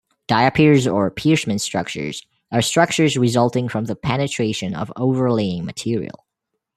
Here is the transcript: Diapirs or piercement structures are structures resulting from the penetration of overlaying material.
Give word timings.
Diapirs 0.27 0.87
or 0.91 1.11
piercement 1.11 1.61
structures 1.61 2.23
are 2.51 2.63
structures 2.63 3.17
resulting 3.19 3.69
from 3.69 3.85
the 3.85 3.95
penetration 3.95 4.73
of 4.73 4.91
overlaying 4.95 5.63
material. 5.63 6.25